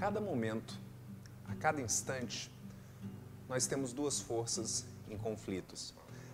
[0.00, 0.80] cada momento,
[1.46, 2.50] a cada instante,
[3.46, 5.92] nós temos duas forças em conflitos.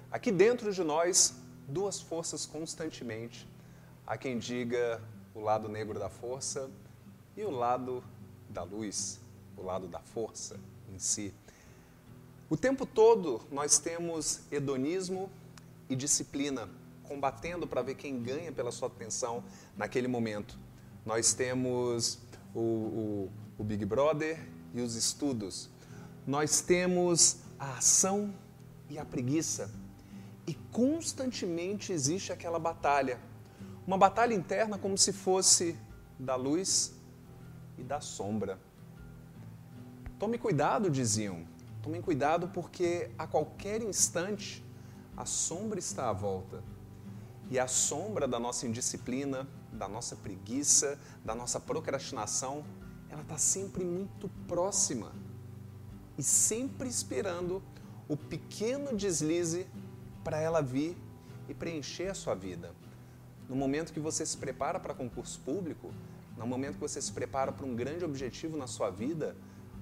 [0.08, 1.34] Aqui dentro de nós,
[1.66, 3.44] duas forças constantemente.
[4.06, 5.02] Há quem diga
[5.34, 6.70] o lado negro da força
[7.36, 8.04] e o lado
[8.48, 9.18] da luz,
[9.56, 10.60] o lado da força
[10.94, 11.34] em si.
[12.48, 15.28] O tempo todo nós temos hedonismo
[15.88, 16.68] e disciplina
[17.02, 19.42] combatendo para ver quem ganha pela sua atenção
[19.76, 20.56] naquele momento.
[21.04, 22.20] Nós temos
[22.54, 24.38] o, o, o Big Brother
[24.74, 25.68] e os estudos.
[26.26, 28.34] Nós temos a ação
[28.90, 29.70] e a preguiça.
[30.46, 33.18] E constantemente existe aquela batalha.
[33.86, 35.76] Uma batalha interna como se fosse
[36.18, 36.94] da luz
[37.78, 38.58] e da sombra.
[40.18, 41.46] Tome cuidado, diziam.
[41.82, 44.64] Tome cuidado porque a qualquer instante
[45.16, 46.62] a sombra está à volta.
[47.50, 52.64] E a sombra da nossa indisciplina, da nossa preguiça, da nossa procrastinação,
[53.10, 55.12] ela está sempre muito próxima
[56.18, 57.62] e sempre esperando
[58.08, 59.66] o pequeno deslize
[60.24, 60.96] para ela vir
[61.48, 62.74] e preencher a sua vida.
[63.48, 65.92] No momento que você se prepara para concurso público,
[66.36, 69.36] no momento que você se prepara para um grande objetivo na sua vida,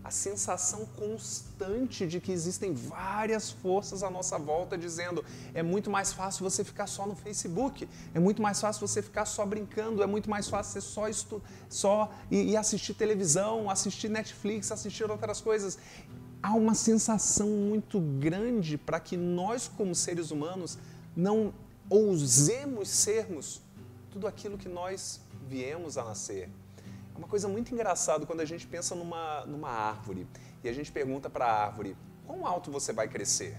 [0.05, 5.25] a sensação constante de que existem várias forças à nossa volta dizendo
[5.55, 9.25] é muito mais fácil você ficar só no Facebook, é muito mais fácil você ficar
[9.25, 14.11] só brincando, é muito mais fácil você só, estu só e, e assistir televisão, assistir
[14.11, 15.79] Netflix, assistir outras coisas.
[16.43, 20.77] Há uma sensação muito grande para que nós, como seres humanos,
[21.17, 21.55] não
[21.89, 23.63] ousemos sermos
[24.11, 26.51] tudo aquilo que nós viemos a nascer.
[27.15, 30.27] É uma coisa muito engraçada quando a gente pensa numa, numa árvore
[30.63, 33.57] e a gente pergunta para a árvore: quão alto você vai crescer?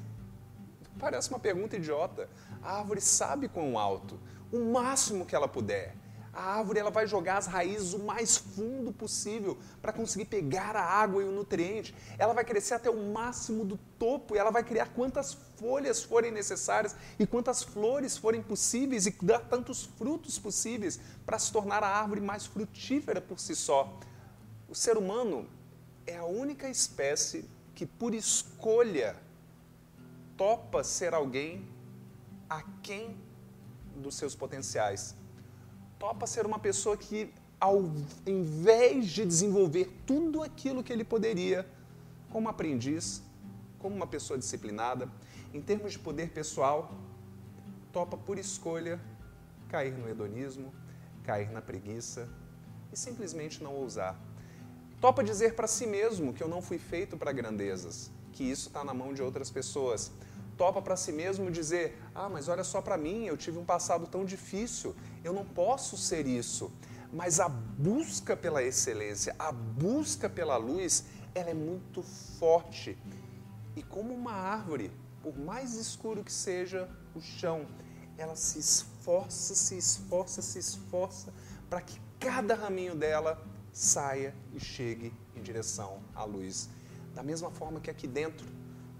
[0.99, 2.29] Parece uma pergunta idiota.
[2.61, 4.19] A árvore sabe quão alto,
[4.51, 5.95] o máximo que ela puder
[6.35, 10.83] a árvore ela vai jogar as raízes o mais fundo possível para conseguir pegar a
[10.83, 11.95] água e o nutriente.
[12.17, 16.31] Ela vai crescer até o máximo do topo e ela vai criar quantas folhas forem
[16.31, 21.87] necessárias e quantas flores forem possíveis e dar tantos frutos possíveis para se tornar a
[21.87, 23.97] árvore mais frutífera por si só.
[24.67, 25.47] O ser humano
[26.05, 29.15] é a única espécie que, por escolha,
[30.35, 31.65] topa ser alguém
[32.49, 33.17] aquém
[33.95, 35.15] dos seus potenciais
[35.99, 37.91] topa ser uma pessoa que, ao
[38.25, 41.67] invés de desenvolver tudo aquilo que ele poderia,
[42.29, 43.21] como aprendiz,
[43.79, 45.09] como uma pessoa disciplinada,
[45.53, 46.93] em termos de poder pessoal,
[47.91, 48.99] topa por escolha
[49.69, 50.73] cair no hedonismo,
[51.23, 52.27] cair na preguiça
[52.91, 54.19] e simplesmente não ousar.
[55.01, 58.83] Topa dizer para si mesmo que eu não fui feito para grandezas, que isso está
[58.83, 60.11] na mão de outras pessoas
[60.57, 64.07] topa para si mesmo dizer: ah, mas olha só para mim, eu tive um passado
[64.07, 66.71] tão difícil, eu não posso ser isso.
[67.11, 72.97] Mas a busca pela excelência, a busca pela luz, ela é muito forte.
[73.75, 77.65] E como uma árvore, por mais escuro que seja o chão,
[78.17, 81.33] ela se esforça, se esforça, se esforça
[81.69, 83.41] para que cada raminho dela
[83.71, 86.69] saia e chegue em direção à luz.
[87.13, 88.47] Da mesma forma que aqui dentro,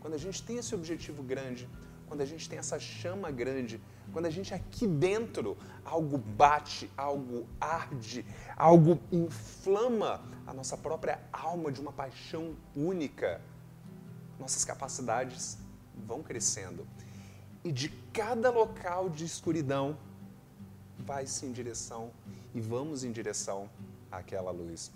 [0.06, 1.68] quando a gente tem esse objetivo grande,
[2.08, 3.82] quando a gente tem essa chama grande,
[4.14, 8.24] quando a gente aqui dentro algo bate, algo arde,
[8.56, 13.42] algo inflama a nossa própria alma de uma paixão única,
[14.40, 15.58] nossas capacidades
[16.06, 16.86] vão crescendo.
[17.64, 19.98] E de cada local de escuridão
[21.00, 22.12] vai-se em direção
[22.54, 23.68] e vamos em direção
[24.12, 24.92] àquela luz.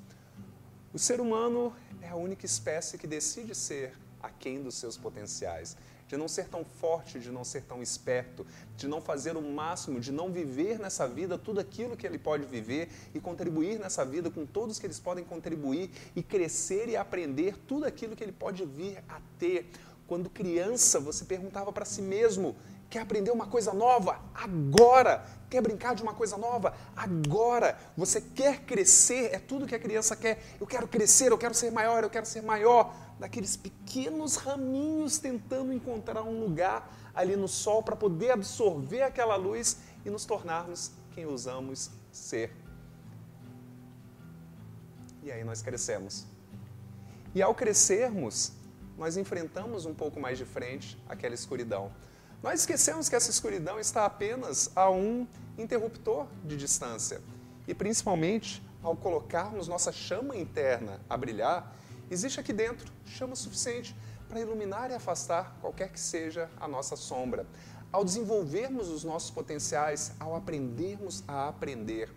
[0.93, 6.18] O ser humano é a única espécie que decide ser aquém dos seus potenciais, de
[6.18, 10.12] não ser tão forte, de não ser tão esperto, de não fazer o máximo, de
[10.12, 14.46] não viver nessa vida tudo aquilo que ele pode viver e contribuir nessa vida com
[14.46, 19.03] todos que eles podem contribuir e crescer e aprender tudo aquilo que ele pode vir
[19.07, 19.69] a ter.
[20.07, 22.56] Quando criança, você perguntava para si mesmo:
[22.89, 24.19] Quer aprender uma coisa nova?
[24.33, 25.24] Agora!
[25.50, 26.74] Quer brincar de uma coisa nova?
[26.95, 27.77] Agora!
[27.95, 29.33] Você quer crescer?
[29.33, 30.44] É tudo que a criança quer.
[30.59, 32.94] Eu quero crescer, eu quero ser maior, eu quero ser maior.
[33.19, 39.77] Daqueles pequenos raminhos tentando encontrar um lugar ali no sol para poder absorver aquela luz
[40.03, 42.56] e nos tornarmos quem usamos ser.
[45.21, 46.25] E aí nós crescemos.
[47.36, 48.53] E ao crescermos,
[48.97, 51.91] nós enfrentamos um pouco mais de frente aquela escuridão.
[52.41, 55.27] Nós esquecemos que essa escuridão está apenas a um
[55.57, 57.21] interruptor de distância.
[57.68, 61.75] E principalmente, ao colocarmos nossa chama interna a brilhar,
[62.09, 63.95] existe aqui dentro chama suficiente
[64.27, 67.45] para iluminar e afastar qualquer que seja a nossa sombra.
[67.91, 72.09] Ao desenvolvermos os nossos potenciais, ao aprendermos a aprender.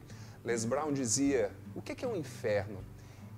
[0.44, 2.84] Les Brown dizia: o que é um inferno?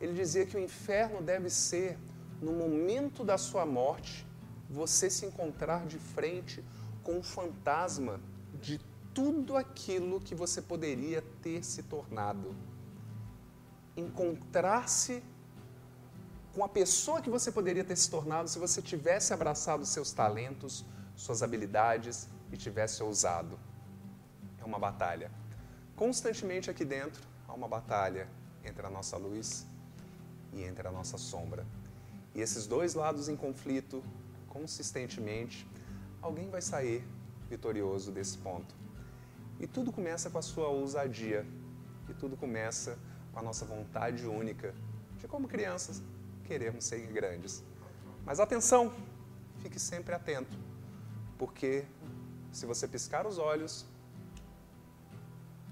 [0.00, 1.98] ele dizia que o inferno deve ser,
[2.42, 4.26] no momento da sua morte,
[4.74, 6.62] você se encontrar de frente
[7.02, 8.20] com o fantasma
[8.60, 8.78] de
[9.14, 12.54] tudo aquilo que você poderia ter se tornado.
[13.96, 15.22] Encontrar-se
[16.52, 20.84] com a pessoa que você poderia ter se tornado se você tivesse abraçado seus talentos,
[21.14, 23.56] suas habilidades e tivesse ousado.
[24.58, 25.30] É uma batalha.
[25.94, 28.28] Constantemente aqui dentro há uma batalha
[28.64, 29.64] entre a nossa luz
[30.52, 31.64] e entre a nossa sombra.
[32.34, 34.02] E esses dois lados em conflito,
[34.54, 35.68] consistentemente,
[36.22, 37.04] alguém vai sair
[37.50, 38.74] vitorioso desse ponto.
[39.60, 41.44] E tudo começa com a sua ousadia,
[42.08, 42.96] e tudo começa
[43.32, 44.72] com a nossa vontade única
[45.18, 46.00] de, como crianças,
[46.44, 47.62] queremos ser grandes.
[48.24, 48.92] Mas atenção,
[49.58, 50.56] fique sempre atento,
[51.36, 51.84] porque
[52.52, 53.84] se você piscar os olhos,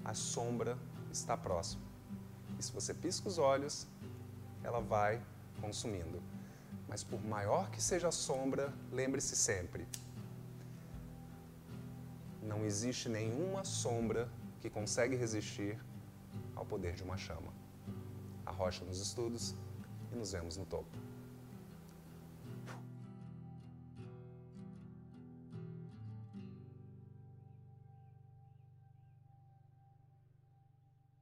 [0.03, 0.77] a sombra
[1.11, 1.81] está próxima.
[2.59, 3.87] E se você pisca os olhos,
[4.61, 5.21] ela vai
[5.61, 6.21] consumindo.
[6.87, 9.87] Mas por maior que seja a sombra, lembre-se sempre:
[12.41, 14.29] não existe nenhuma sombra
[14.61, 15.79] que consegue resistir
[16.55, 17.53] ao poder de uma chama.
[18.45, 19.55] A rocha nos estudos
[20.11, 21.12] e nos vemos no topo.